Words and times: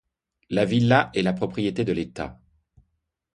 La 0.49 0.65
villa 0.65 1.11
est 1.13 1.21
la 1.21 1.31
propriété 1.31 1.85
de 1.85 1.93
l'État. 1.93 2.39